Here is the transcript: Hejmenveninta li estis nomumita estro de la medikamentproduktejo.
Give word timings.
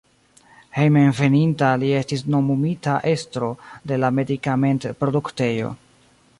Hejmenveninta 0.77 1.69
li 1.83 1.91
estis 1.97 2.25
nomumita 2.37 2.97
estro 3.13 3.53
de 3.93 4.03
la 4.05 4.13
medikamentproduktejo. 4.21 5.75